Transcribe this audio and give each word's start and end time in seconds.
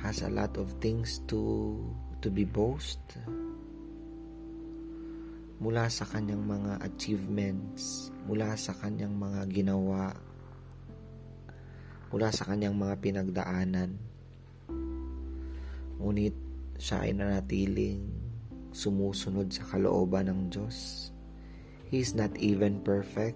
has 0.06 0.22
a 0.22 0.30
lot 0.30 0.54
of 0.62 0.78
things 0.78 1.20
to 1.28 1.82
to 2.22 2.30
be 2.30 2.46
boast 2.46 3.02
mula 5.60 5.92
sa 5.92 6.08
kanyang 6.08 6.40
mga 6.48 6.74
achievements, 6.88 8.16
mula 8.24 8.56
sa 8.56 8.72
kanyang 8.80 9.12
mga 9.12 9.44
ginawa, 9.52 10.16
mula 12.16 12.32
sa 12.32 12.48
kanyang 12.48 12.80
mga 12.80 12.96
pinagdaanan. 13.04 13.92
Ngunit 16.00 16.49
siya 16.80 17.04
ay 17.04 17.12
nanatiling 17.12 18.08
sumusunod 18.72 19.52
sa 19.52 19.68
kalooban 19.68 20.32
ng 20.32 20.42
Diyos. 20.48 21.12
He 21.92 22.00
is 22.00 22.16
not 22.16 22.32
even 22.40 22.80
perfect. 22.80 23.36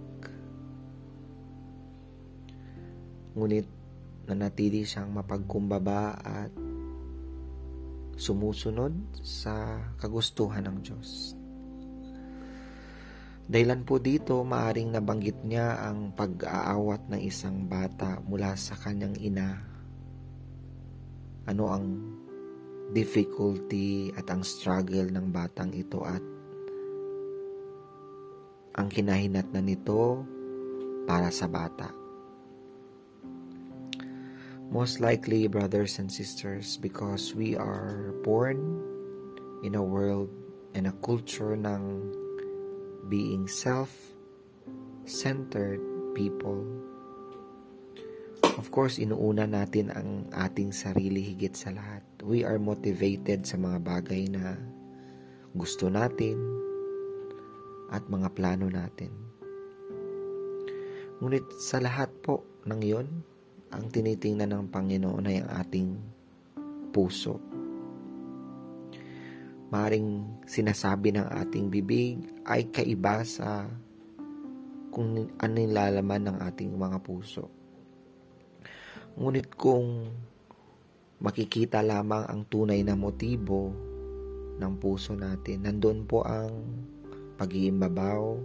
Ngunit 3.36 3.68
nanatili 4.31 4.88
siyang 4.88 5.12
mapagkumbaba 5.12 6.16
at 6.24 6.54
sumusunod 8.16 8.96
sa 9.20 9.84
kagustuhan 10.00 10.64
ng 10.70 10.78
Diyos. 10.80 11.36
Dahilan 13.44 13.84
po 13.84 14.00
dito, 14.00 14.40
maaring 14.48 14.96
nabanggit 14.96 15.44
niya 15.44 15.84
ang 15.84 16.16
pag-aawat 16.16 17.12
ng 17.12 17.20
isang 17.20 17.68
bata 17.68 18.24
mula 18.24 18.56
sa 18.56 18.80
kanyang 18.80 19.20
ina. 19.20 19.60
Ano 21.44 21.68
ang 21.68 22.12
difficulty 22.92 24.12
at 24.20 24.28
ang 24.28 24.44
struggle 24.44 25.08
ng 25.08 25.32
batang 25.32 25.72
ito 25.72 26.04
at 26.04 26.20
ang 28.76 28.92
kinahinat 28.92 29.48
na 29.56 29.64
nito 29.64 30.28
para 31.08 31.32
sa 31.32 31.48
bata. 31.48 31.88
Most 34.74 34.98
likely, 35.00 35.46
brothers 35.46 36.02
and 36.02 36.10
sisters, 36.12 36.82
because 36.82 37.38
we 37.38 37.54
are 37.56 38.10
born 38.26 38.82
in 39.62 39.78
a 39.78 39.86
world 39.86 40.34
and 40.74 40.90
a 40.90 40.96
culture 41.06 41.54
ng 41.54 42.10
being 43.08 43.46
self-centered 43.46 45.78
people 46.18 46.66
Of 48.54 48.70
course, 48.70 49.02
inuuna 49.02 49.50
natin 49.50 49.90
ang 49.90 50.30
ating 50.30 50.72
sarili 50.72 51.26
higit 51.26 51.58
sa 51.58 51.74
lahat. 51.74 52.06
We 52.24 52.48
are 52.48 52.56
motivated 52.56 53.44
sa 53.44 53.60
mga 53.60 53.84
bagay 53.84 54.32
na 54.32 54.56
gusto 55.52 55.92
natin 55.92 56.40
at 57.92 58.08
mga 58.08 58.32
plano 58.32 58.72
natin. 58.72 59.12
Ngunit 61.20 61.44
sa 61.60 61.84
lahat 61.84 62.08
po 62.24 62.48
ng 62.64 62.80
iyon, 62.80 63.08
ang 63.76 63.92
tinitingnan 63.92 64.56
ng 64.56 64.72
Panginoon 64.72 65.28
ay 65.28 65.44
ang 65.44 65.52
ating 65.52 65.90
puso. 66.96 67.44
Maring 69.68 70.40
sinasabi 70.48 71.12
ng 71.12 71.28
ating 71.28 71.68
bibig 71.68 72.24
ay 72.48 72.72
kaiba 72.72 73.28
sa 73.28 73.68
kung 74.96 75.28
ano 75.28 75.56
yung 75.60 75.76
lalaman 75.76 76.32
ng 76.32 76.38
ating 76.40 76.72
mga 76.72 77.04
puso. 77.04 77.52
Ngunit 79.20 79.60
kung 79.60 80.08
makikita 81.22 81.85
lamang 81.85 82.25
ang 82.25 82.47
tunay 82.50 82.81
na 82.81 82.97
motibo 82.97 83.69
ng 84.57 84.74
puso 84.78 85.13
natin, 85.13 85.66
nandun 85.66 86.06
po 86.06 86.22
ang 86.25 86.66
pag-iimbabaw 87.38 88.38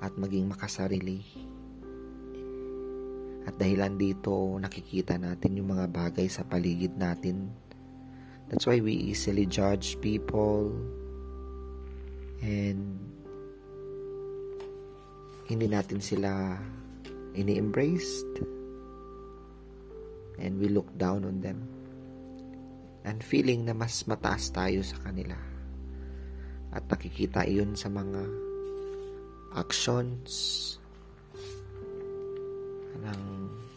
at 0.00 0.14
maging 0.16 0.48
makasarili. 0.48 1.20
At 3.44 3.56
dahilan 3.56 3.98
dito, 3.98 4.56
nakikita 4.56 5.16
natin 5.16 5.58
yung 5.58 5.74
mga 5.74 5.90
bagay 5.90 6.28
sa 6.30 6.46
paligid 6.46 6.94
natin. 6.96 7.50
That's 8.48 8.66
why 8.66 8.82
we 8.82 8.94
easily 8.94 9.46
judge 9.46 9.98
people 10.02 10.74
and 12.40 12.98
hindi 15.46 15.66
natin 15.66 16.02
sila 16.02 16.56
ini-embraced 17.34 18.42
and 20.40 20.56
we 20.56 20.70
look 20.72 20.88
down 20.96 21.26
on 21.26 21.42
them 21.42 21.79
and 23.04 23.24
feeling 23.24 23.64
na 23.64 23.72
mas 23.72 24.04
mataas 24.04 24.52
tayo 24.52 24.84
sa 24.84 24.98
kanila 25.00 25.36
at 26.70 26.84
nakikita 26.86 27.42
iyon 27.48 27.74
sa 27.74 27.90
mga 27.90 28.22
actions 29.58 30.30
ng 33.00 33.22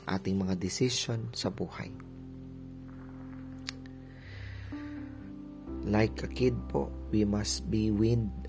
ating 0.06 0.36
mga 0.38 0.60
decision 0.60 1.32
sa 1.34 1.50
buhay. 1.50 1.90
Like 5.84 6.24
a 6.24 6.30
kid 6.32 6.56
po, 6.72 6.88
we 7.12 7.28
must 7.28 7.68
be 7.68 7.92
weaned 7.92 8.48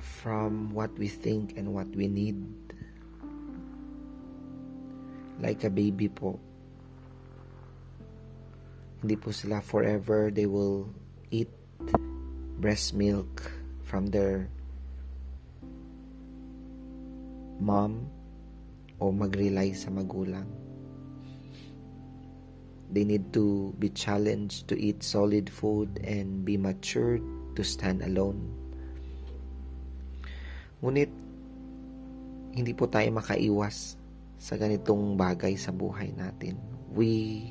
from 0.00 0.72
what 0.72 0.92
we 0.96 1.08
think 1.08 1.58
and 1.60 1.74
what 1.74 1.88
we 1.92 2.08
need. 2.08 2.38
Like 5.42 5.64
a 5.66 5.72
baby 5.72 6.08
po, 6.08 6.40
hindi 9.02 9.18
po 9.18 9.34
sila 9.34 9.58
forever 9.58 10.30
they 10.30 10.46
will 10.46 10.86
eat 11.34 11.50
breast 12.62 12.94
milk 12.94 13.42
from 13.82 14.06
their 14.14 14.46
mom 17.58 18.06
o 19.02 19.10
mag-rely 19.10 19.74
sa 19.74 19.90
magulang. 19.90 20.46
They 22.92 23.02
need 23.02 23.34
to 23.34 23.74
be 23.82 23.90
challenged 23.90 24.70
to 24.70 24.78
eat 24.78 25.02
solid 25.02 25.50
food 25.50 25.98
and 26.06 26.46
be 26.46 26.54
matured 26.54 27.24
to 27.58 27.66
stand 27.66 28.06
alone. 28.06 28.38
Ngunit, 30.78 31.10
hindi 32.52 32.72
po 32.76 32.86
tayo 32.86 33.10
makaiwas 33.10 33.98
sa 34.38 34.54
ganitong 34.54 35.18
bagay 35.18 35.58
sa 35.58 35.72
buhay 35.74 36.14
natin. 36.14 36.58
We 36.92 37.48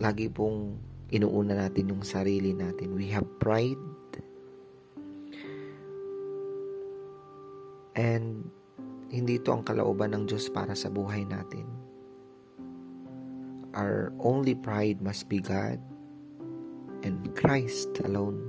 lagi 0.00 0.32
pong 0.32 0.80
inuuna 1.12 1.68
natin 1.68 1.92
yung 1.92 2.02
sarili 2.02 2.56
natin. 2.56 2.96
We 2.96 3.12
have 3.12 3.28
pride. 3.36 3.78
And 7.94 8.48
hindi 9.12 9.36
ito 9.36 9.52
ang 9.52 9.66
kalooban 9.66 10.16
ng 10.16 10.24
Diyos 10.24 10.48
para 10.48 10.72
sa 10.72 10.88
buhay 10.88 11.28
natin. 11.28 11.68
Our 13.76 14.10
only 14.18 14.56
pride 14.58 14.98
must 14.98 15.30
be 15.30 15.38
God 15.38 15.78
and 17.06 17.30
Christ 17.38 18.02
alone. 18.02 18.40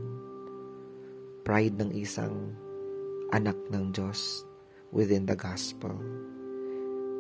Pride 1.46 1.78
ng 1.78 1.94
isang 1.94 2.58
anak 3.34 3.58
ng 3.70 3.94
Diyos 3.94 4.46
within 4.94 5.30
the 5.30 5.38
gospel. 5.38 5.94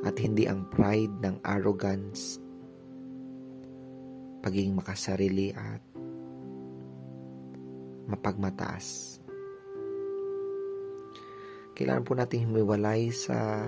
At 0.01 0.18
hindi 0.18 0.50
ang 0.50 0.66
pride 0.74 1.13
ng 1.22 1.42
arrogance, 1.45 2.40
pagiging 4.41 4.73
makasarili 4.73 5.53
at 5.53 5.81
mapagmataas 8.09 9.17
kailangan 11.81 12.05
po 12.05 12.13
natin 12.13 12.45
humiwalay 12.45 13.09
sa 13.09 13.65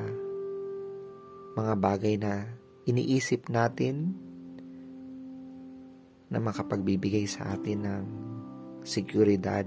mga 1.54 1.74
bagay 1.78 2.16
na 2.18 2.46
iniisip 2.86 3.48
natin 3.50 4.14
na 6.30 6.42
makapagbibigay 6.42 7.30
sa 7.30 7.54
atin 7.54 7.80
ng 7.86 8.04
seguridad 8.82 9.66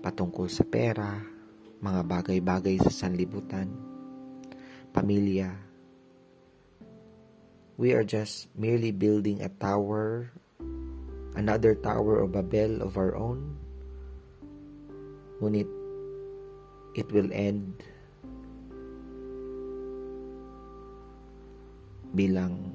patungkol 0.00 0.48
sa 0.48 0.64
pera, 0.64 1.20
mga 1.80 2.00
bagay-bagay 2.08 2.80
sa 2.80 2.92
sanlibutan, 2.92 3.68
pamilya. 4.92 5.69
We 7.80 7.96
are 7.96 8.04
just 8.04 8.52
merely 8.52 8.92
building 8.92 9.40
a 9.40 9.48
tower, 9.48 10.28
another 11.32 11.72
tower 11.72 12.20
of 12.20 12.36
Babel 12.36 12.84
of 12.84 13.00
our 13.00 13.16
own. 13.16 13.56
Ngunit 15.40 15.64
it 16.92 17.08
will 17.08 17.32
end 17.32 17.80
bilang 22.12 22.68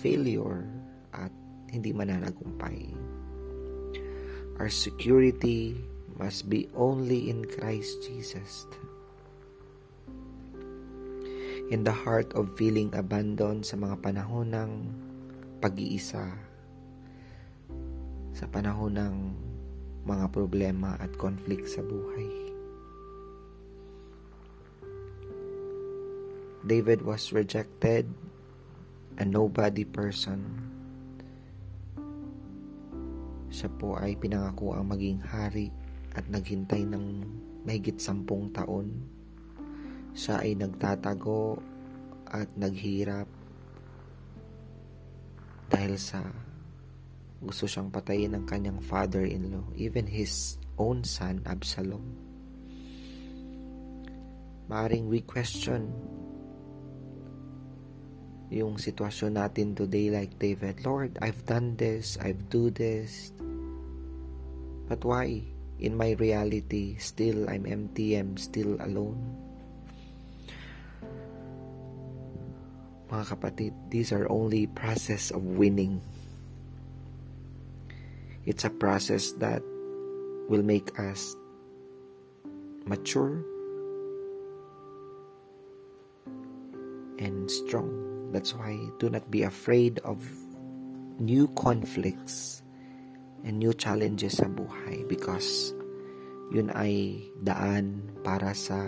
failure 0.00 0.64
at 1.12 1.28
hindi 1.68 1.92
mananagumpay. 1.92 2.96
Our 4.56 4.72
security 4.72 5.76
must 6.16 6.48
be 6.48 6.72
only 6.72 7.28
in 7.28 7.44
Christ 7.44 8.08
Jesus. 8.08 8.64
In 11.70 11.86
the 11.86 11.94
heart 11.94 12.34
of 12.34 12.50
feeling 12.58 12.90
abandoned 12.98 13.62
sa 13.62 13.78
mga 13.78 14.02
panahon 14.02 14.50
ng 14.50 14.70
pag-iisa, 15.62 16.34
sa 18.34 18.46
panahon 18.50 18.98
ng 18.98 19.14
mga 20.02 20.34
problema 20.34 20.98
at 20.98 21.14
conflict 21.14 21.70
sa 21.70 21.78
buhay. 21.86 22.26
David 26.66 27.06
was 27.06 27.30
rejected, 27.30 28.10
a 29.22 29.24
nobody 29.24 29.86
person. 29.86 30.42
Siya 33.46 33.70
po 33.78 33.94
ay 33.94 34.18
pinangako 34.18 34.74
ang 34.74 34.90
maging 34.90 35.22
hari 35.22 35.70
at 36.18 36.26
naghintay 36.26 36.82
ng 36.82 37.22
mahigit 37.62 38.02
sampung 38.02 38.50
taon. 38.50 39.19
Siya 40.14 40.42
ay 40.42 40.58
nagtatago 40.58 41.58
at 42.30 42.50
naghirap 42.54 43.26
dahil 45.70 45.94
sa 45.98 46.22
gusto 47.40 47.64
siyang 47.64 47.88
patayin 47.88 48.36
ng 48.36 48.44
kanyang 48.44 48.82
father-in-law, 48.84 49.72
even 49.78 50.04
his 50.04 50.60
own 50.76 51.06
son, 51.06 51.40
Absalom. 51.48 52.04
Maaring 54.68 55.08
we 55.08 55.24
question 55.24 55.88
yung 58.50 58.76
sitwasyon 58.82 59.38
natin 59.38 59.78
today 59.78 60.10
like 60.10 60.34
David, 60.36 60.82
Lord, 60.82 61.16
I've 61.22 61.46
done 61.46 61.78
this, 61.78 62.18
I've 62.18 62.50
do 62.50 62.68
this. 62.68 63.30
But 64.90 65.06
why? 65.06 65.46
In 65.78 65.94
my 65.94 66.18
reality, 66.18 66.98
still 66.98 67.46
I'm 67.46 67.64
empty, 67.64 68.18
I'm 68.18 68.34
still 68.36 68.74
alone. 68.82 69.49
Mga 73.10 73.24
kapatid, 73.26 73.74
these 73.90 74.14
are 74.14 74.30
only 74.30 74.70
process 74.70 75.34
of 75.34 75.42
winning. 75.42 75.98
It's 78.46 78.62
a 78.62 78.70
process 78.70 79.34
that 79.42 79.66
will 80.46 80.62
make 80.62 80.94
us 80.94 81.34
mature 82.86 83.42
and 87.18 87.50
strong. 87.50 87.90
That's 88.30 88.54
why 88.54 88.78
do 89.02 89.10
not 89.10 89.26
be 89.26 89.42
afraid 89.42 89.98
of 90.06 90.22
new 91.18 91.50
conflicts 91.58 92.62
and 93.42 93.58
new 93.58 93.74
challenges 93.74 94.38
sa 94.38 94.46
buhay 94.46 95.02
because 95.10 95.74
yun 96.54 96.70
ay 96.78 97.26
daan 97.42 98.06
para 98.22 98.54
sa 98.54 98.86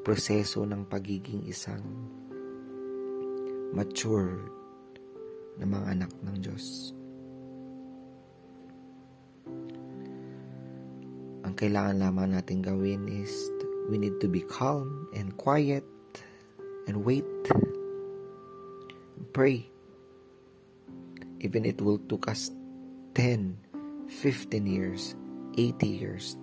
proseso 0.00 0.64
ng 0.64 0.88
pagiging 0.88 1.44
isang 1.44 1.84
mature 3.74 4.38
na 5.58 5.66
mga 5.66 5.86
anak 5.98 6.10
ng 6.22 6.36
Diyos. 6.38 6.94
Ang 11.42 11.54
kailangan 11.58 11.98
lamang 11.98 12.38
natin 12.38 12.62
gawin 12.62 13.10
is 13.10 13.34
we 13.90 13.98
need 13.98 14.16
to 14.22 14.30
be 14.30 14.40
calm 14.46 15.10
and 15.12 15.34
quiet 15.36 15.84
and 16.86 17.02
wait 17.02 17.26
pray. 19.34 19.66
Even 21.40 21.66
it 21.66 21.82
will 21.82 21.98
took 22.08 22.30
us 22.30 22.50
10, 23.18 23.58
15 24.08 24.66
years, 24.66 25.14
80 25.58 25.86
years. 25.86 26.38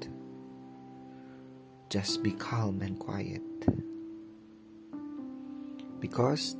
Just 1.89 2.21
be 2.21 2.31
calm 2.31 2.83
and 2.83 2.99
quiet. 2.99 3.41
Because, 5.99 6.55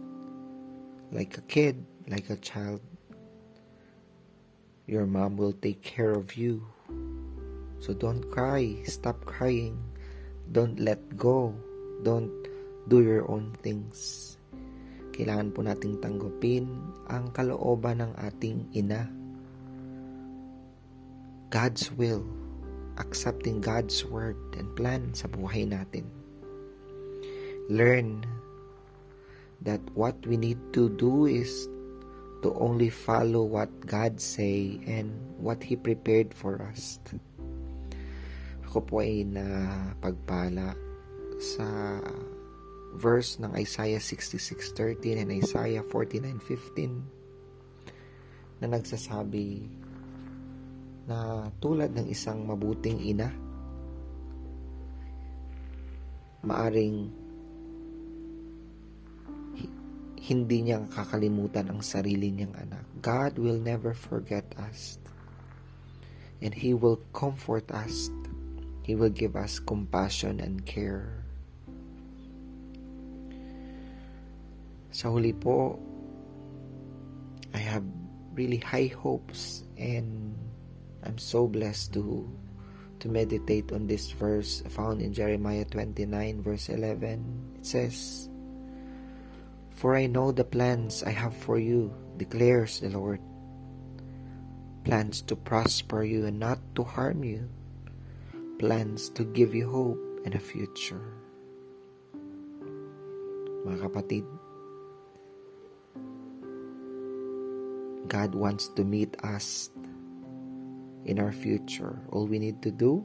like 1.12 1.38
a 1.38 1.46
kid, 1.46 1.86
like 2.08 2.32
a 2.32 2.40
child, 2.40 2.82
your 4.88 5.06
mom 5.06 5.38
will 5.38 5.54
take 5.54 5.84
care 5.84 6.12
of 6.12 6.36
you. 6.36 6.66
So 7.80 7.94
don't 7.94 8.24
cry. 8.32 8.82
Stop 8.84 9.26
crying. 9.26 9.78
Don't 10.52 10.80
let 10.80 11.00
go. 11.16 11.54
Don't 12.04 12.32
do 12.88 13.04
your 13.04 13.30
own 13.30 13.54
things. 13.62 14.32
kailangan 15.22 15.54
po 15.54 15.62
nating 15.62 16.02
tanggapin 16.02 16.66
ang 17.12 17.30
kalooban 17.36 18.02
ng 18.02 18.12
ating 18.26 18.66
ina. 18.74 19.06
God's 21.54 21.94
will, 21.94 22.26
accepting 22.98 23.62
God's 23.62 24.02
word 24.02 24.40
and 24.58 24.72
plan 24.74 25.14
sa 25.14 25.30
buhay 25.30 25.68
natin. 25.68 26.08
Learn 27.70 28.26
that 29.62 29.82
what 29.94 30.18
we 30.26 30.38
need 30.38 30.58
to 30.74 30.90
do 30.98 31.26
is 31.26 31.70
to 32.42 32.54
only 32.58 32.90
follow 32.90 33.44
what 33.46 33.70
God 33.86 34.20
say 34.20 34.82
and 34.90 35.14
what 35.38 35.62
He 35.62 35.78
prepared 35.78 36.34
for 36.34 36.58
us. 36.66 36.98
Ako 38.66 38.82
po 38.82 39.06
ay 39.06 39.22
na 39.30 39.46
pagpala 40.02 40.74
sa 41.38 42.02
verse 42.98 43.38
ng 43.40 43.56
Isaiah 43.56 44.02
66.13 44.02 45.22
and 45.22 45.32
Isaiah 45.32 45.84
49.15 45.86 47.22
na 48.62 48.68
nagsasabi 48.70 49.66
na 51.06 51.50
tulad 51.62 51.94
ng 51.98 52.08
isang 52.10 52.46
mabuting 52.46 53.02
ina, 53.02 53.34
maaring 56.46 57.10
hindi 60.32 60.64
niya 60.64 60.80
kakalimutan 60.88 61.68
ang 61.68 61.84
sarili 61.84 62.32
niyang 62.32 62.56
anak. 62.56 62.88
God 63.04 63.36
will 63.36 63.60
never 63.60 63.92
forget 63.92 64.48
us. 64.56 64.96
And 66.40 66.56
He 66.56 66.72
will 66.72 67.04
comfort 67.12 67.68
us. 67.76 68.08
He 68.88 68.96
will 68.96 69.12
give 69.12 69.36
us 69.36 69.60
compassion 69.60 70.40
and 70.40 70.64
care. 70.64 71.20
Sa 74.96 75.12
huli 75.12 75.36
po, 75.36 75.76
I 77.52 77.60
have 77.60 77.84
really 78.32 78.64
high 78.64 78.88
hopes 78.88 79.68
and 79.76 80.32
I'm 81.04 81.20
so 81.20 81.44
blessed 81.52 81.92
to 82.00 82.24
to 83.04 83.12
meditate 83.12 83.76
on 83.76 83.92
this 83.92 84.16
verse 84.16 84.64
found 84.72 85.04
in 85.04 85.12
Jeremiah 85.12 85.68
29 85.68 86.08
verse 86.40 86.72
11. 86.72 87.60
It 87.60 87.66
says, 87.68 88.31
For 89.82 89.98
I 89.98 90.06
know 90.06 90.30
the 90.30 90.46
plans 90.46 91.02
I 91.02 91.10
have 91.10 91.34
for 91.34 91.58
you, 91.58 91.90
declares 92.22 92.86
the 92.86 92.94
Lord, 92.94 93.18
plans 94.86 95.26
to 95.26 95.34
prosper 95.34 96.06
you 96.06 96.30
and 96.30 96.38
not 96.38 96.62
to 96.78 96.86
harm 96.86 97.26
you, 97.26 97.50
plans 98.62 99.10
to 99.18 99.26
give 99.26 99.58
you 99.58 99.66
hope 99.66 99.98
and 100.22 100.38
a 100.38 100.40
future. 100.40 101.02
Mga 103.66 103.82
kapatid, 103.82 104.26
God 108.06 108.38
wants 108.38 108.70
to 108.78 108.86
meet 108.86 109.18
us 109.26 109.74
in 111.10 111.18
our 111.18 111.34
future. 111.34 111.98
All 112.14 112.30
we 112.30 112.38
need 112.38 112.62
to 112.62 112.70
do 112.70 113.02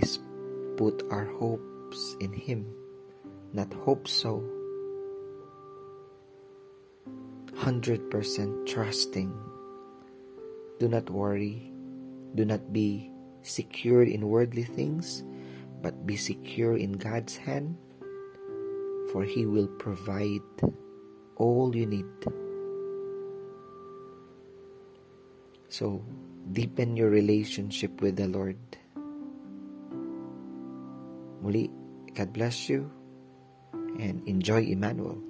is 0.00 0.16
put 0.80 1.04
our 1.12 1.28
hopes 1.36 2.16
in 2.24 2.32
Him, 2.32 2.64
not 3.52 3.68
hope 3.84 4.08
so. 4.08 4.57
100% 7.68 8.64
trusting. 8.64 9.28
Do 10.80 10.88
not 10.88 11.12
worry. 11.12 11.68
Do 12.32 12.48
not 12.48 12.72
be 12.72 13.12
secured 13.44 14.08
in 14.08 14.24
worldly 14.24 14.64
things, 14.64 15.20
but 15.84 16.08
be 16.08 16.16
secure 16.16 16.80
in 16.80 16.96
God's 16.96 17.36
hand, 17.36 17.76
for 19.12 19.20
He 19.20 19.44
will 19.44 19.68
provide 19.76 20.40
all 21.36 21.76
you 21.76 21.84
need. 21.84 22.08
So, 25.68 26.00
deepen 26.56 26.96
your 26.96 27.12
relationship 27.12 28.00
with 28.00 28.16
the 28.16 28.32
Lord. 28.32 28.56
Muli, 31.44 31.68
God 32.16 32.32
bless 32.32 32.72
you 32.72 32.88
and 34.00 34.24
enjoy 34.24 34.64
Emmanuel. 34.64 35.27